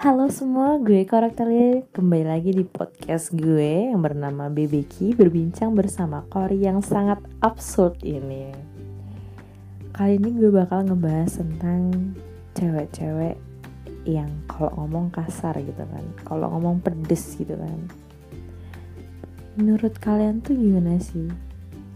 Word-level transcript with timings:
Halo 0.00 0.32
semua, 0.32 0.80
gue 0.80 1.04
Koraktelia 1.04 1.84
kembali 1.92 2.24
lagi 2.24 2.56
di 2.56 2.64
podcast 2.64 3.36
gue 3.36 3.92
yang 3.92 4.00
bernama 4.00 4.48
BBQ 4.48 5.12
berbincang 5.12 5.76
bersama 5.76 6.24
Kori 6.24 6.56
yang 6.56 6.80
sangat 6.80 7.20
absurd 7.44 8.00
ini. 8.00 8.48
Kali 9.92 10.16
ini 10.16 10.40
gue 10.40 10.48
bakal 10.48 10.88
ngebahas 10.88 11.44
tentang 11.44 12.16
cewek-cewek 12.56 13.36
yang 14.08 14.32
kalau 14.48 14.72
ngomong 14.80 15.12
kasar 15.12 15.60
gitu 15.60 15.84
kan, 15.84 16.04
kalau 16.24 16.48
ngomong 16.48 16.80
pedes 16.80 17.36
gitu 17.36 17.60
kan. 17.60 17.78
Menurut 19.60 20.00
kalian 20.00 20.40
tuh 20.40 20.56
gimana 20.56 20.96
sih? 20.96 21.28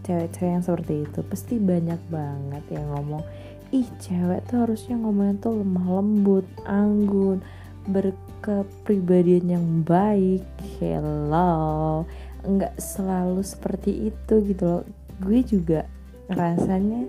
Cewek-cewek 0.05 0.51
yang 0.53 0.61
seperti 0.61 1.09
itu 1.09 1.25
pasti 1.25 1.57
banyak 1.57 1.97
banget 2.13 2.69
yang 2.69 2.85
ngomong, 2.93 3.25
ih 3.73 3.89
cewek 3.97 4.45
tuh 4.45 4.61
harusnya 4.61 4.93
ngomongnya 4.93 5.41
tuh 5.41 5.57
lemah 5.65 5.87
lembut, 5.89 6.45
anggun, 6.69 7.41
berkepribadian 7.89 9.45
yang 9.57 9.67
baik 9.85 10.45
hello. 10.77 12.03
Nggak 12.45 12.77
selalu 12.77 13.41
seperti 13.41 14.13
itu 14.13 14.33
gitu 14.45 14.63
loh. 14.63 14.83
Gue 15.21 15.41
juga 15.41 15.89
rasanya 16.29 17.05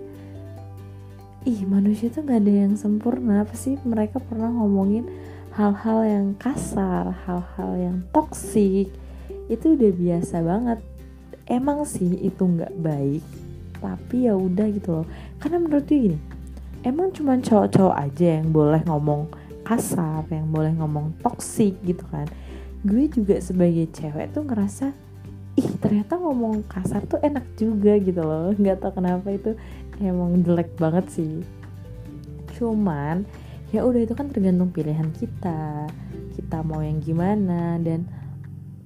ih 1.47 1.61
manusia 1.65 2.09
tuh 2.09 2.25
nggak 2.25 2.41
ada 2.41 2.53
yang 2.67 2.73
sempurna. 2.77 3.45
Apa 3.45 3.53
sih 3.57 3.77
mereka 3.85 4.21
pernah 4.21 4.49
ngomongin 4.49 5.09
hal-hal 5.57 6.05
yang 6.05 6.27
kasar 6.37 7.09
hal-hal 7.25 7.71
yang 7.77 7.97
toksik 8.13 8.93
itu 9.49 9.65
udah 9.73 9.91
biasa 9.93 10.41
banget. 10.45 10.79
Emang 11.47 11.87
sih 11.87 12.11
itu 12.21 12.43
nggak 12.43 12.75
baik 12.77 13.23
tapi 13.77 14.25
ya 14.25 14.33
udah 14.33 14.67
gitu 14.73 15.01
loh. 15.01 15.07
Karena 15.37 15.57
menurut 15.61 15.85
gue 15.85 15.99
gini 16.09 16.19
emang 16.85 17.11
cuma 17.11 17.35
cowok-cowok 17.35 17.95
aja 17.99 18.39
yang 18.39 18.47
boleh 18.55 18.81
ngomong 18.87 19.27
kasar 19.67 20.23
yang 20.31 20.47
boleh 20.47 20.71
ngomong 20.79 21.19
toksik 21.19 21.75
gitu 21.83 22.07
kan. 22.07 22.23
Gue 22.87 23.11
juga 23.11 23.35
sebagai 23.43 23.91
cewek 23.91 24.31
tuh 24.31 24.47
ngerasa 24.47 24.95
ih 25.59 25.69
ternyata 25.83 26.15
ngomong 26.15 26.63
kasar 26.71 27.03
tuh 27.03 27.19
enak 27.19 27.43
juga 27.59 27.99
gitu 27.99 28.23
loh. 28.23 28.53
Nggak 28.61 28.79
tau 28.79 28.95
kenapa 28.95 29.27
itu 29.35 29.59
emang 29.99 30.39
jelek 30.39 30.71
banget 30.79 31.05
sih. 31.11 31.43
Cuman 32.55 33.27
ya 33.75 33.83
udah 33.83 34.07
itu 34.07 34.15
kan 34.15 34.31
tergantung 34.31 34.71
pilihan 34.71 35.11
kita. 35.11 35.91
Kita 36.31 36.63
mau 36.63 36.79
yang 36.79 37.03
gimana 37.03 37.75
dan 37.83 38.07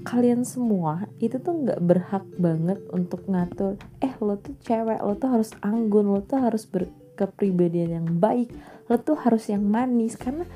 kalian 0.02 0.42
semua 0.42 1.06
itu 1.22 1.38
tuh 1.38 1.62
nggak 1.62 1.78
berhak 1.78 2.26
banget 2.42 2.82
untuk 2.90 3.22
ngatur 3.30 3.78
eh 4.02 4.10
lo 4.18 4.34
tuh 4.34 4.58
cewek 4.66 4.98
lo 4.98 5.14
tuh 5.14 5.30
harus 5.30 5.54
anggun 5.62 6.10
lo 6.10 6.26
tuh 6.26 6.42
harus 6.42 6.66
berkepribadian 6.66 8.02
yang 8.02 8.08
baik 8.18 8.50
lo 8.90 8.98
tuh 8.98 9.14
harus 9.22 9.46
yang 9.46 9.62
manis. 9.62 10.18
Karena 10.18 10.48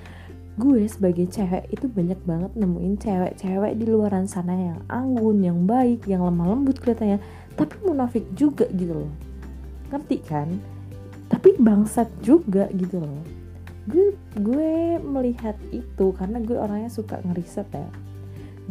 gue 0.55 0.87
sebagai 0.87 1.27
cewek 1.27 1.67
itu 1.67 1.91
banyak 1.91 2.15
banget 2.23 2.51
nemuin 2.55 2.95
cewek-cewek 2.95 3.75
di 3.75 3.85
luaran 3.91 4.23
sana 4.23 4.55
yang 4.55 4.79
anggun, 4.87 5.43
yang 5.43 5.67
baik, 5.67 6.07
yang 6.07 6.23
lemah 6.23 6.55
lembut 6.55 6.79
kelihatannya, 6.79 7.19
tapi 7.59 7.75
munafik 7.83 8.23
juga 8.31 8.63
gitu 8.71 9.03
loh. 9.03 9.11
Ngerti 9.91 10.17
kan? 10.23 10.47
Tapi 11.27 11.59
bangsat 11.59 12.07
juga 12.23 12.71
gitu 12.71 13.03
loh. 13.03 13.19
Gue 13.91 14.15
gue 14.39 14.95
melihat 15.03 15.59
itu 15.75 16.15
karena 16.15 16.39
gue 16.39 16.55
orangnya 16.55 16.87
suka 16.87 17.19
ngeriset 17.27 17.67
ya. 17.75 17.91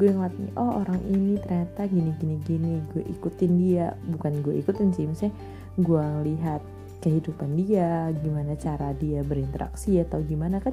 Gue 0.00 0.08
ngeliat 0.08 0.34
nih, 0.40 0.52
oh 0.56 0.80
orang 0.80 0.98
ini 1.06 1.36
ternyata 1.36 1.84
gini 1.84 2.16
gini 2.16 2.36
gini, 2.48 2.72
gue 2.96 3.05
ikutin 3.12 3.52
dia, 3.60 3.92
bukan 4.08 4.40
gue 4.40 4.56
ikutin 4.58 4.90
sih, 4.96 5.05
misalnya 5.05 5.36
gue 5.77 6.02
ngelihat 6.02 6.64
kehidupan 7.05 7.60
dia, 7.60 8.08
gimana 8.24 8.56
cara 8.56 8.96
dia 8.96 9.20
berinteraksi 9.20 10.00
atau 10.00 10.24
gimana 10.24 10.58
kan 10.64 10.72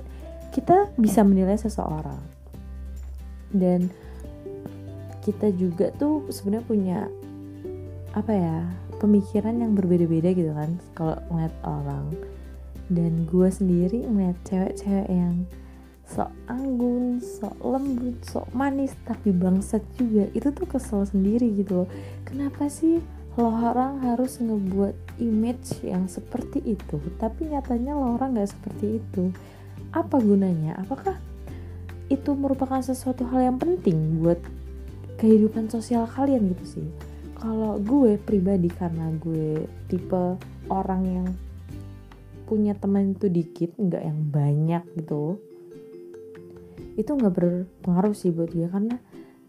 kita 0.51 0.91
bisa 0.99 1.23
menilai 1.23 1.55
seseorang. 1.55 2.19
Dan 3.51 3.91
kita 5.23 5.51
juga 5.55 5.91
tuh 5.95 6.27
sebenarnya 6.31 6.67
punya 6.67 6.99
apa 8.11 8.31
ya 8.35 8.57
pemikiran 8.99 9.55
yang 9.63 9.71
berbeda-beda 9.71 10.35
gitu 10.35 10.51
kan 10.51 10.77
kalau 10.93 11.17
ngeliat 11.31 11.55
orang. 11.63 12.05
Dan 12.91 13.23
gue 13.25 13.47
sendiri 13.47 14.03
ngeliat 14.03 14.35
cewek-cewek 14.43 15.07
yang 15.07 15.47
sok 16.03 16.27
anggun, 16.51 17.23
sok 17.23 17.55
lembut, 17.63 18.19
sok 18.27 18.51
manis 18.51 18.91
tapi 19.07 19.31
bangsat 19.31 19.79
juga. 19.95 20.27
Itu 20.35 20.51
tuh 20.51 20.67
kesel 20.67 21.07
sendiri 21.07 21.47
gitu 21.55 21.83
loh. 21.83 21.89
Kenapa 22.27 22.67
sih 22.67 22.99
lo 23.39 23.47
orang 23.47 24.03
harus 24.03 24.43
ngebuat 24.43 25.23
image 25.23 25.87
yang 25.87 26.11
seperti 26.11 26.59
itu 26.75 26.99
tapi 27.15 27.47
nyatanya 27.47 27.95
lo 27.95 28.19
orang 28.19 28.35
nggak 28.35 28.51
seperti 28.51 28.99
itu 28.99 29.31
apa 29.91 30.17
gunanya? 30.19 30.79
Apakah 30.79 31.19
itu 32.11 32.35
merupakan 32.35 32.79
sesuatu 32.83 33.23
hal 33.31 33.53
yang 33.53 33.57
penting 33.59 34.19
buat 34.19 34.39
kehidupan 35.19 35.71
sosial 35.71 36.07
kalian 36.07 36.51
gitu 36.55 36.79
sih? 36.79 36.87
Kalau 37.35 37.79
gue 37.81 38.19
pribadi 38.21 38.69
karena 38.69 39.11
gue 39.17 39.67
tipe 39.91 40.37
orang 40.71 41.03
yang 41.07 41.27
punya 42.45 42.75
teman 42.75 43.15
itu 43.15 43.31
dikit 43.31 43.71
nggak 43.79 44.03
yang 44.03 44.19
banyak 44.27 44.83
gitu 44.99 45.39
itu 46.99 47.07
nggak 47.15 47.31
berpengaruh 47.31 48.11
sih 48.11 48.35
buat 48.35 48.51
gue. 48.51 48.67
Karena 48.67 48.99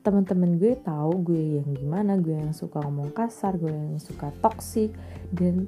teman-teman 0.02 0.58
gue 0.58 0.74
tahu 0.82 1.22
gue 1.22 1.62
yang 1.62 1.68
gimana 1.74 2.18
gue 2.18 2.34
yang 2.34 2.54
suka 2.54 2.82
ngomong 2.82 3.14
kasar 3.14 3.54
gue 3.58 3.70
yang 3.70 3.98
suka 4.02 4.34
toksik 4.42 4.90
dan 5.30 5.66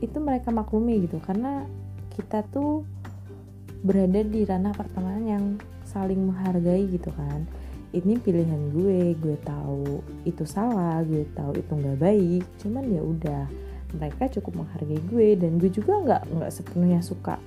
itu 0.00 0.16
mereka 0.20 0.52
maklumi 0.52 1.04
gitu. 1.04 1.20
Karena 1.20 1.64
kita 2.14 2.44
tuh 2.48 2.84
berada 3.84 4.24
di 4.24 4.48
ranah 4.48 4.72
pertemanan 4.72 5.24
yang 5.28 5.44
saling 5.84 6.24
menghargai 6.24 6.88
gitu 6.88 7.12
kan. 7.12 7.44
Ini 7.94 8.18
pilihan 8.18 8.74
gue 8.74 9.14
gue 9.14 9.36
tahu 9.44 10.02
itu 10.26 10.42
salah 10.48 11.04
gue 11.06 11.28
tahu 11.36 11.54
itu 11.60 11.70
nggak 11.70 12.00
baik 12.00 12.44
cuman 12.64 12.84
ya 12.88 13.04
udah. 13.04 13.44
Mereka 13.94 14.40
cukup 14.40 14.64
menghargai 14.64 14.98
gue 15.06 15.28
dan 15.38 15.60
gue 15.60 15.70
juga 15.70 16.00
nggak 16.00 16.22
nggak 16.32 16.50
sepenuhnya 16.50 17.04
suka 17.04 17.38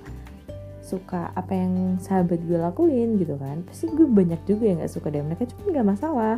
suka 0.80 1.28
apa 1.36 1.52
yang 1.52 2.00
sahabat 2.00 2.40
gue 2.46 2.56
lakuin 2.56 3.20
gitu 3.20 3.36
kan. 3.36 3.60
Pasti 3.66 3.90
gue 3.92 4.08
banyak 4.08 4.40
juga 4.48 4.64
yang 4.64 4.80
nggak 4.80 4.94
suka 4.94 5.12
dari 5.12 5.26
mereka 5.26 5.44
cuma 5.52 5.74
nggak 5.74 5.88
masalah. 5.90 6.36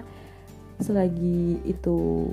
Selagi 0.81 1.61
itu 1.69 2.27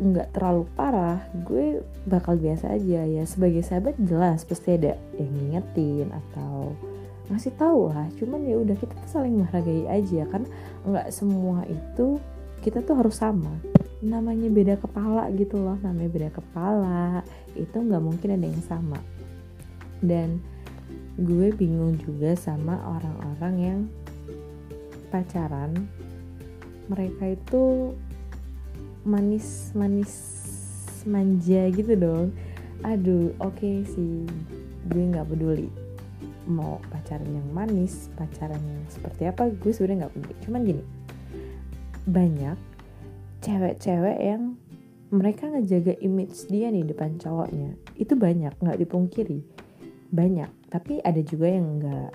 nggak 0.00 0.32
terlalu 0.32 0.64
parah 0.72 1.20
gue 1.46 1.84
bakal 2.08 2.34
biasa 2.34 2.74
aja. 2.74 3.06
Ya 3.06 3.22
sebagai 3.28 3.62
sahabat 3.62 3.94
jelas 4.02 4.42
pasti 4.42 4.74
ada 4.74 4.98
yang 5.14 5.30
ngingetin 5.30 6.10
atau 6.10 6.74
ngasih 7.30 7.54
tahu 7.54 7.94
lah. 7.94 8.10
Cuman 8.18 8.42
ya 8.42 8.58
udah 8.58 8.76
kita 8.76 8.92
tuh 8.92 9.10
saling 9.10 9.38
menghargai 9.38 9.86
aja 9.86 10.26
kan. 10.28 10.42
Nggak 10.82 11.14
semua 11.14 11.62
itu 11.70 12.18
kita 12.60 12.82
tuh 12.82 12.98
harus 12.98 13.16
sama. 13.16 13.54
Namanya 14.02 14.50
beda 14.50 14.74
kepala 14.76 15.30
gitu 15.32 15.56
loh 15.62 15.78
namanya 15.80 16.10
beda 16.10 16.30
kepala 16.34 17.22
itu 17.54 17.76
nggak 17.78 18.02
mungkin 18.02 18.34
ada 18.34 18.46
yang 18.50 18.64
sama. 18.66 18.98
Dan 20.02 20.42
gue 21.20 21.54
bingung 21.54 21.96
juga 22.02 22.34
sama 22.34 22.80
orang-orang 22.84 23.54
yang 23.60 23.80
pacaran 25.14 25.74
mereka 26.90 27.34
itu 27.34 27.94
manis 29.06 29.70
manis 29.78 30.12
manja 31.06 31.70
gitu 31.70 31.94
dong. 31.94 32.34
Aduh 32.82 33.36
oke 33.38 33.60
okay 33.60 33.84
sih 33.86 34.24
gue 34.88 35.02
nggak 35.12 35.28
peduli 35.28 35.79
mau 36.48 36.80
pacaran 36.88 37.28
yang 37.28 37.48
manis 37.52 38.08
pacaran 38.16 38.60
yang 38.60 38.84
seperti 38.88 39.28
apa 39.28 39.52
gue 39.52 39.72
sebenarnya 39.72 40.06
nggak 40.06 40.12
peduli. 40.16 40.34
Cuman 40.44 40.60
gini 40.64 40.84
banyak 42.08 42.58
cewek-cewek 43.44 44.18
yang 44.20 44.56
mereka 45.10 45.50
ngejaga 45.50 45.98
image 46.00 46.46
dia 46.48 46.70
nih 46.70 46.86
depan 46.86 47.18
cowoknya. 47.18 47.76
Itu 47.98 48.14
banyak 48.16 48.56
nggak 48.56 48.78
dipungkiri. 48.80 49.42
Banyak 50.10 50.50
tapi 50.70 51.02
ada 51.02 51.18
juga 51.20 51.50
yang 51.50 51.66
enggak 51.78 52.12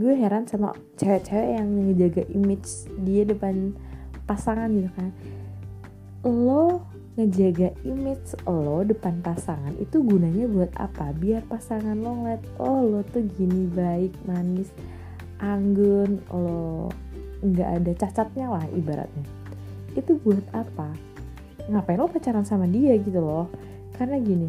gue 0.00 0.16
heran 0.16 0.48
sama 0.48 0.72
cewek-cewek 0.96 1.60
yang 1.60 1.68
ngejaga 1.68 2.24
image 2.32 2.88
dia 3.04 3.28
depan 3.28 3.76
pasangan 4.24 4.72
gitu 4.72 4.90
kan. 4.96 5.12
Lo 6.24 6.89
ngejaga 7.20 7.76
image 7.84 8.32
lo 8.48 8.80
depan 8.80 9.20
pasangan 9.20 9.76
itu 9.76 10.00
gunanya 10.00 10.48
buat 10.48 10.72
apa? 10.80 11.12
Biar 11.12 11.44
pasangan 11.44 11.92
lo 12.00 12.16
ngeliat 12.16 12.40
oh 12.56 12.80
lo 12.80 13.00
tuh 13.04 13.28
gini 13.36 13.68
baik 13.68 14.16
manis 14.24 14.72
anggun 15.36 16.24
lo 16.32 16.88
nggak 17.44 17.68
ada 17.76 17.92
cacatnya 18.00 18.48
lah 18.48 18.64
ibaratnya. 18.72 19.28
Itu 19.92 20.16
buat 20.24 20.48
apa? 20.56 20.96
Ngapain 21.68 22.00
lo 22.00 22.08
pacaran 22.08 22.48
sama 22.48 22.64
dia 22.64 22.96
gitu 22.96 23.20
loh? 23.20 23.52
Karena 24.00 24.16
gini 24.16 24.48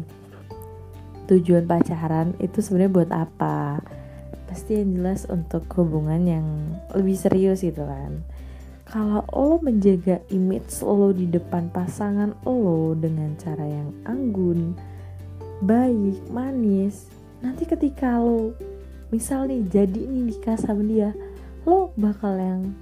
tujuan 1.28 1.68
pacaran 1.68 2.32
itu 2.40 2.64
sebenarnya 2.64 2.92
buat 2.96 3.10
apa? 3.12 3.84
Pasti 4.48 4.80
yang 4.80 4.96
jelas 4.96 5.28
untuk 5.28 5.68
hubungan 5.76 6.24
yang 6.24 6.46
lebih 6.96 7.20
serius 7.20 7.60
gitu 7.60 7.84
kan 7.84 8.24
kalau 8.82 9.22
lo 9.30 9.62
menjaga 9.62 10.18
image 10.34 10.82
lo 10.82 11.14
di 11.14 11.30
depan 11.30 11.70
pasangan 11.70 12.34
lo 12.42 12.98
dengan 12.98 13.38
cara 13.38 13.62
yang 13.62 13.94
anggun, 14.04 14.74
baik, 15.62 16.18
manis, 16.34 17.06
nanti 17.38 17.62
ketika 17.62 18.18
lo 18.18 18.52
misal 19.14 19.46
nih 19.46 19.62
jadi 19.70 20.02
nih 20.02 20.34
nikah 20.34 20.58
sama 20.58 20.82
dia, 20.82 21.14
lo 21.62 21.94
bakal 21.94 22.34
yang 22.34 22.74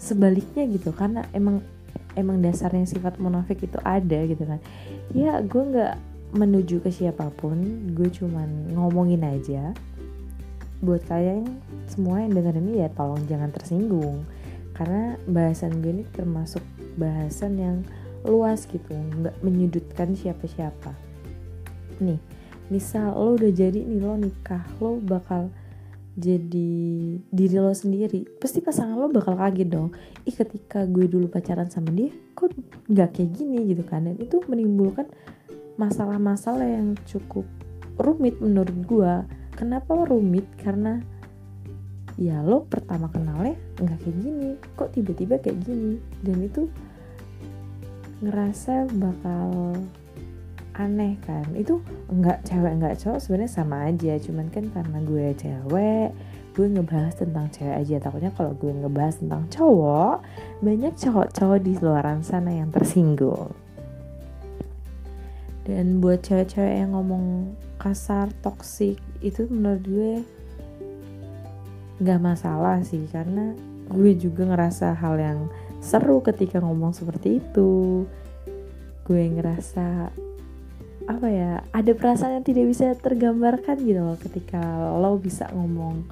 sebaliknya 0.00 0.66
gitu. 0.66 0.90
Karena 0.90 1.22
emang 1.30 1.62
emang 2.18 2.42
dasarnya 2.42 2.90
sifat 2.90 3.22
munafik 3.22 3.62
itu 3.62 3.78
ada 3.86 4.26
gitu 4.26 4.42
kan. 4.42 4.58
Ya 5.14 5.38
gue 5.38 5.62
nggak 5.62 5.94
menuju 6.34 6.82
ke 6.82 6.90
siapa 6.90 7.30
pun 7.38 7.86
gue 7.94 8.10
cuman 8.10 8.74
ngomongin 8.74 9.22
aja. 9.22 9.70
Buat 10.82 11.06
kalian 11.06 11.44
semua 11.86 12.24
yang 12.24 12.34
dengar 12.34 12.56
ini 12.56 12.82
ya 12.82 12.88
tolong 12.90 13.20
jangan 13.28 13.52
tersinggung 13.52 14.24
karena 14.80 15.20
bahasan 15.28 15.84
gue 15.84 15.92
ini 15.92 16.04
termasuk 16.08 16.64
bahasan 16.96 17.60
yang 17.60 17.76
luas 18.24 18.64
gitu 18.64 18.96
nggak 18.96 19.36
menyudutkan 19.44 20.16
siapa-siapa. 20.16 20.96
Nih 22.00 22.16
misal 22.72 23.12
lo 23.12 23.36
udah 23.36 23.52
jadi 23.52 23.76
nih 23.76 24.00
lo 24.00 24.16
nikah 24.16 24.64
lo 24.80 24.96
bakal 24.96 25.52
jadi 26.16 26.72
diri 27.28 27.56
lo 27.60 27.76
sendiri. 27.76 28.24
Pasti 28.40 28.64
pasangan 28.64 28.96
lo 28.96 29.12
bakal 29.12 29.36
kaget 29.36 29.68
dong. 29.68 29.92
Ih 30.24 30.32
ketika 30.32 30.88
gue 30.88 31.04
dulu 31.04 31.28
pacaran 31.28 31.68
sama 31.68 31.92
dia 31.92 32.08
kok 32.32 32.48
nggak 32.88 33.20
kayak 33.20 33.36
gini 33.36 33.68
gitu 33.68 33.84
kan? 33.84 34.08
Dan 34.08 34.16
itu 34.16 34.40
menimbulkan 34.48 35.12
masalah-masalah 35.76 36.64
yang 36.64 36.96
cukup 37.04 37.44
rumit 38.00 38.40
menurut 38.40 38.76
gue 38.88 39.12
kenapa 39.60 39.92
rumit? 40.08 40.48
Karena 40.56 41.04
ya 42.18 42.42
lo 42.42 42.66
pertama 42.66 43.06
kenalnya 43.12 43.54
nggak 43.78 43.98
kayak 44.02 44.16
gini 44.18 44.48
kok 44.74 44.90
tiba-tiba 44.96 45.38
kayak 45.38 45.58
gini? 45.62 46.00
Dan 46.24 46.36
itu 46.42 46.66
ngerasa 48.24 48.90
bakal 48.96 49.76
aneh 50.74 51.14
kan? 51.22 51.46
Itu 51.54 51.84
nggak 52.08 52.48
cewek 52.48 52.72
nggak 52.80 52.96
cowok 52.98 53.18
sebenarnya 53.20 53.52
sama 53.52 53.76
aja 53.86 54.18
cuman 54.18 54.46
kan 54.48 54.64
karena 54.72 54.98
gue 55.04 55.26
cewek 55.36 56.10
gue 56.50 56.66
ngebahas 56.66 57.14
tentang 57.14 57.46
cewek 57.54 57.76
aja. 57.78 57.96
Takutnya 58.02 58.32
kalau 58.34 58.52
gue 58.58 58.72
ngebahas 58.74 59.22
tentang 59.22 59.46
cowok 59.48 60.16
banyak 60.60 60.94
cowok-cowok 60.98 61.58
di 61.62 61.72
luar 61.78 62.04
sana 62.26 62.50
yang 62.50 62.74
tersinggung. 62.74 63.54
Dan 65.64 66.02
buat 66.02 66.26
cewek-cewek 66.26 66.82
yang 66.82 66.96
ngomong 66.98 67.54
kasar 67.78 68.28
toksik 68.42 68.98
itu 69.22 69.46
menurut 69.48 69.82
gue 69.86 70.12
nggak 72.00 72.20
masalah 72.20 72.80
sih 72.80 73.04
karena 73.12 73.52
gue 73.92 74.16
juga 74.16 74.48
ngerasa 74.48 74.96
hal 74.96 75.20
yang 75.20 75.38
seru 75.84 76.24
ketika 76.24 76.58
ngomong 76.58 76.96
seperti 76.96 77.38
itu. 77.38 78.04
Gue 79.04 79.22
ngerasa 79.28 80.08
apa 81.10 81.26
ya 81.26 81.66
ada 81.74 81.92
perasaan 81.92 82.40
yang 82.40 82.46
tidak 82.46 82.64
bisa 82.70 82.86
tergambarkan 82.96 83.76
gitu 83.84 84.00
loh. 84.00 84.16
Ketika 84.16 84.60
lo 84.96 85.20
bisa 85.20 85.46
ngomong 85.52 86.08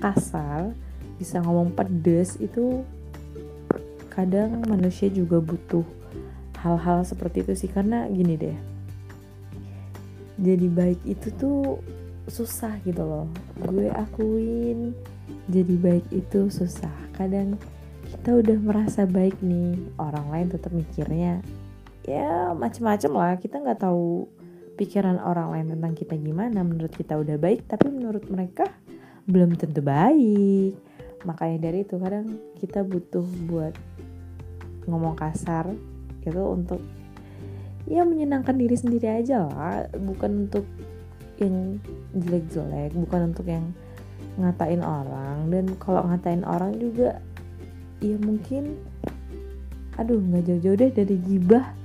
kasar 0.00 0.72
bisa 1.20 1.36
ngomong 1.44 1.76
pedes 1.76 2.40
itu 2.40 2.80
kadang 4.08 4.64
manusia 4.64 5.12
juga 5.12 5.36
butuh 5.36 5.84
hal-hal 6.60 7.04
seperti 7.08 7.46
itu 7.46 7.52
sih. 7.64 7.70
Karena 7.72 8.04
gini 8.12 8.36
deh 8.36 8.58
jadi 10.40 10.66
baik 10.72 11.00
itu 11.04 11.28
tuh 11.36 11.84
susah 12.24 12.80
gitu 12.88 13.04
loh. 13.04 13.28
Gue 13.60 13.92
akuin 13.92 14.96
jadi 15.50 15.74
baik 15.76 16.06
itu 16.14 16.48
susah. 16.48 16.92
Kadang 17.14 17.58
kita 18.10 18.36
udah 18.36 18.58
merasa 18.58 19.06
baik 19.06 19.38
nih 19.42 19.78
orang 19.98 20.26
lain 20.30 20.46
tetap 20.50 20.74
mikirnya 20.74 21.42
ya 22.06 22.54
macem-macem 22.54 23.12
lah. 23.12 23.34
Kita 23.38 23.62
nggak 23.62 23.80
tahu 23.82 24.26
pikiran 24.78 25.20
orang 25.20 25.54
lain 25.54 25.66
tentang 25.76 25.92
kita 25.94 26.14
gimana. 26.18 26.62
Menurut 26.62 26.92
kita 26.94 27.18
udah 27.18 27.36
baik 27.36 27.66
tapi 27.70 27.90
menurut 27.90 28.26
mereka 28.30 28.66
belum 29.26 29.54
tentu 29.58 29.82
baik. 29.84 30.74
Makanya 31.26 31.58
dari 31.70 31.84
itu 31.84 32.00
kadang 32.00 32.40
kita 32.58 32.80
butuh 32.86 33.26
buat 33.46 33.74
ngomong 34.88 35.14
kasar 35.14 35.70
itu 36.20 36.42
untuk 36.44 36.80
ya 37.88 38.04
menyenangkan 38.04 38.56
diri 38.56 38.76
sendiri 38.76 39.08
aja 39.20 39.44
lah. 39.46 39.86
Bukan 39.94 40.48
untuk 40.48 40.64
yang 41.40 41.80
jelek-jelek 42.12 42.92
bukan 42.94 43.32
untuk 43.32 43.48
yang 43.48 43.72
ngatain 44.38 44.82
orang 44.84 45.50
dan 45.50 45.64
kalau 45.82 46.06
ngatain 46.06 46.46
orang 46.46 46.76
juga 46.78 47.18
ya 48.00 48.16
mungkin 48.20 48.78
aduh 50.00 50.16
nggak 50.16 50.48
jauh-jauh 50.48 50.76
deh 50.80 50.90
dari 50.92 51.16
gibah. 51.20 51.76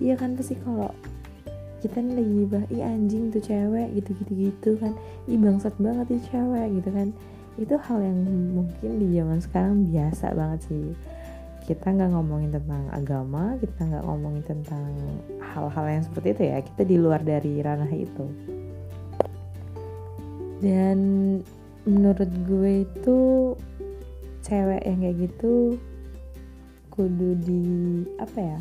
Iya 0.00 0.16
kan 0.16 0.34
pasti 0.34 0.56
kalau 0.64 0.90
kita 1.80 2.02
nih 2.02 2.14
lagi 2.18 2.32
gibah 2.44 2.64
ih 2.68 2.82
anjing 2.84 3.32
tuh 3.32 3.42
cewek 3.44 3.88
gitu 3.94 4.10
gitu 4.24 4.32
gitu 4.48 4.70
kan. 4.82 4.92
Ih 5.30 5.38
bangsat 5.38 5.74
banget 5.78 6.06
nih 6.10 6.22
cewek 6.28 6.66
gitu 6.80 6.90
kan. 6.90 7.08
Itu 7.60 7.74
hal 7.78 7.98
yang 8.02 8.18
mungkin 8.56 8.90
di 8.98 9.06
zaman 9.14 9.38
sekarang 9.38 9.74
biasa 9.92 10.26
banget 10.34 10.60
sih. 10.66 10.86
Kita 11.68 11.94
nggak 11.94 12.10
ngomongin 12.10 12.50
tentang 12.50 12.90
agama 12.90 13.54
kita 13.62 13.86
nggak 13.86 14.02
ngomongin 14.02 14.42
tentang 14.42 14.90
hal-hal 15.38 15.86
yang 15.86 16.02
seperti 16.02 16.28
itu 16.34 16.42
ya. 16.50 16.58
Kita 16.64 16.82
di 16.82 16.96
luar 16.98 17.20
dari 17.22 17.62
ranah 17.62 17.92
itu. 17.92 18.26
Dan 20.60 20.98
menurut 21.88 22.30
gue 22.44 22.84
itu 22.84 23.18
cewek 24.44 24.82
yang 24.84 25.00
kayak 25.04 25.16
gitu 25.28 25.76
kudu 26.92 27.36
di 27.40 27.64
apa 28.20 28.38
ya? 28.38 28.60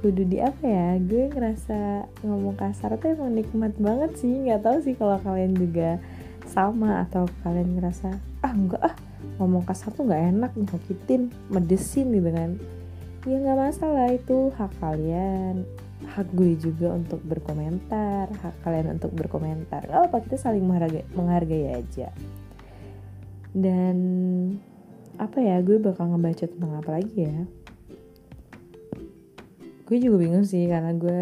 Kudu 0.00 0.22
di 0.28 0.38
apa 0.40 0.64
ya? 0.64 0.88
Gue 1.00 1.28
ngerasa 1.28 2.08
ngomong 2.24 2.56
kasar 2.56 2.96
tuh 3.00 3.12
emang 3.12 3.36
nikmat 3.36 3.76
banget 3.76 4.16
sih. 4.20 4.32
Nggak 4.44 4.64
tahu 4.64 4.76
sih 4.84 4.94
kalau 4.96 5.20
kalian 5.20 5.52
juga 5.56 6.00
sama 6.44 7.04
atau 7.08 7.24
kalian 7.40 7.80
ngerasa 7.80 8.16
ah 8.44 8.52
enggak 8.52 8.82
ah 8.84 8.94
ngomong 9.40 9.64
kasar 9.64 9.90
tuh 9.96 10.04
nggak 10.04 10.24
enak 10.36 10.52
nyakitin 10.56 11.32
medesin 11.48 12.12
gitu 12.12 12.30
kan. 12.32 12.50
Ya 13.24 13.36
nggak 13.40 13.58
masalah 13.60 14.12
itu 14.12 14.52
hak 14.56 14.72
kalian 14.80 15.64
hak 16.02 16.28
gue 16.34 16.58
juga 16.58 16.92
untuk 16.94 17.22
berkomentar 17.22 18.28
hak 18.28 18.54
kalian 18.66 18.98
untuk 18.98 19.14
berkomentar. 19.14 19.86
Nggak 19.86 20.02
apa 20.10 20.16
kita 20.26 20.36
saling 20.38 20.64
menghargai, 20.66 21.06
menghargai 21.14 21.78
aja. 21.78 22.10
Dan 23.54 23.96
apa 25.14 25.38
ya 25.38 25.62
gue 25.62 25.78
bakal 25.78 26.10
ngebaca 26.10 26.44
tentang 26.50 26.72
apa 26.74 26.90
lagi 26.98 27.16
ya? 27.22 27.38
Gue 29.84 29.96
juga 30.00 30.16
bingung 30.18 30.42
sih 30.42 30.66
karena 30.66 30.90
gue 30.96 31.20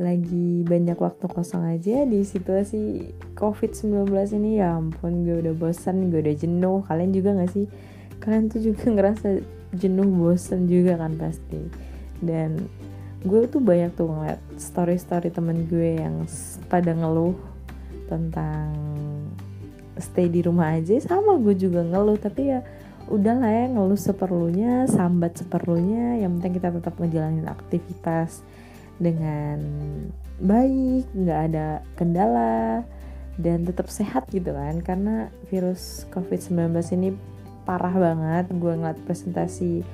lagi 0.00 0.66
banyak 0.66 0.98
waktu 0.98 1.26
kosong 1.30 1.66
aja 1.66 2.06
di 2.06 2.22
situasi 2.22 3.12
covid-19 3.34 4.08
ini. 4.38 4.62
Ya 4.62 4.78
ampun 4.78 5.26
gue 5.26 5.42
udah 5.42 5.54
bosan 5.58 6.08
gue 6.08 6.22
udah 6.22 6.36
jenuh. 6.36 6.86
Kalian 6.86 7.10
juga 7.10 7.34
gak 7.34 7.52
sih? 7.52 7.66
Kalian 8.22 8.46
tuh 8.48 8.62
juga 8.62 8.88
ngerasa 8.94 9.42
jenuh 9.76 10.06
bosan 10.06 10.70
juga 10.70 10.94
kan 11.00 11.18
pasti. 11.18 11.60
Dan 12.22 12.70
gue 13.22 13.46
tuh 13.46 13.62
banyak 13.62 13.94
tuh 13.94 14.10
ngeliat 14.10 14.40
story-story 14.58 15.30
temen 15.30 15.70
gue 15.70 16.02
yang 16.02 16.26
pada 16.66 16.90
ngeluh 16.90 17.38
tentang 18.10 18.74
stay 19.98 20.26
di 20.26 20.42
rumah 20.42 20.74
aja. 20.74 20.98
Sama 20.98 21.38
gue 21.38 21.54
juga 21.54 21.86
ngeluh 21.86 22.18
tapi 22.18 22.50
ya 22.50 22.60
udah 23.10 23.34
lah 23.38 23.50
ya 23.50 23.64
ngeluh 23.70 23.98
seperlunya 23.98 24.90
sambat 24.90 25.38
seperlunya. 25.38 26.18
Yang 26.18 26.30
penting 26.38 26.54
kita 26.58 26.68
tetap 26.74 26.94
ngejalanin 26.98 27.46
aktivitas 27.46 28.42
dengan 28.98 29.58
baik 30.42 31.06
nggak 31.14 31.40
ada 31.50 31.66
kendala 31.94 32.82
dan 33.38 33.62
tetap 33.62 33.86
sehat 33.86 34.26
gitu 34.34 34.50
kan. 34.50 34.82
Karena 34.82 35.30
virus 35.46 36.10
covid-19 36.10 36.74
ini 36.98 37.14
parah 37.62 37.94
banget. 37.94 38.50
Gue 38.50 38.74
ngeliat 38.74 38.98
presentasi 39.06 39.86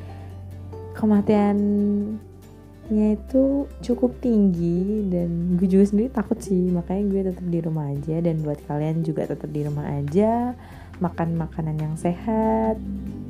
kematiannya 2.88 3.20
itu 3.20 3.68
cukup 3.84 4.16
tinggi 4.24 5.04
dan 5.12 5.60
gue 5.60 5.68
juga 5.68 5.84
sendiri 5.92 6.08
takut 6.08 6.40
sih. 6.40 6.72
Makanya 6.72 7.02
gue 7.12 7.20
tetap 7.28 7.44
di 7.44 7.58
rumah 7.60 7.92
aja 7.92 8.16
dan 8.24 8.40
buat 8.40 8.58
kalian 8.64 9.04
juga 9.04 9.28
tetap 9.28 9.52
di 9.52 9.60
rumah 9.64 9.84
aja. 9.92 10.56
Makan 10.98 11.36
makanan 11.36 11.76
yang 11.78 11.94
sehat 11.94 12.80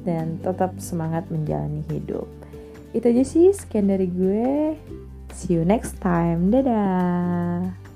dan 0.07 0.39
tetap 0.41 0.79
semangat 0.79 1.27
menjalani 1.29 1.83
hidup. 1.91 2.31
Itu 2.95 3.11
aja 3.11 3.25
sih. 3.27 3.51
Sekian 3.51 3.91
dari 3.91 4.07
gue. 4.07 4.79
See 5.35 5.59
you 5.59 5.67
next 5.67 5.99
time. 6.01 6.55
Dadah. 6.55 7.88